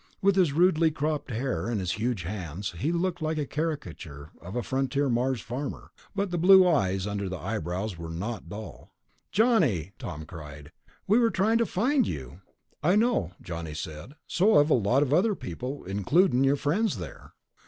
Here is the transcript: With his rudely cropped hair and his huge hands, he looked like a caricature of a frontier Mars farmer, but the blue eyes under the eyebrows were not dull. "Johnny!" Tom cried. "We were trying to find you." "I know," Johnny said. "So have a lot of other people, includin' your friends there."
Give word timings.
With 0.19 0.35
his 0.35 0.51
rudely 0.51 0.89
cropped 0.89 1.29
hair 1.29 1.67
and 1.67 1.79
his 1.79 1.91
huge 1.91 2.23
hands, 2.23 2.73
he 2.79 2.91
looked 2.91 3.21
like 3.21 3.37
a 3.37 3.45
caricature 3.45 4.31
of 4.41 4.55
a 4.55 4.63
frontier 4.63 5.09
Mars 5.09 5.41
farmer, 5.41 5.91
but 6.15 6.31
the 6.31 6.39
blue 6.39 6.67
eyes 6.67 7.05
under 7.05 7.29
the 7.29 7.37
eyebrows 7.37 7.99
were 7.99 8.09
not 8.09 8.49
dull. 8.49 8.89
"Johnny!" 9.31 9.91
Tom 9.99 10.25
cried. 10.25 10.71
"We 11.05 11.19
were 11.19 11.29
trying 11.29 11.59
to 11.59 11.67
find 11.67 12.07
you." 12.07 12.41
"I 12.81 12.95
know," 12.95 13.33
Johnny 13.43 13.75
said. 13.75 14.15
"So 14.25 14.57
have 14.57 14.71
a 14.71 14.73
lot 14.73 15.03
of 15.03 15.13
other 15.13 15.35
people, 15.35 15.83
includin' 15.85 16.43
your 16.43 16.55
friends 16.55 16.97
there." 16.97 17.33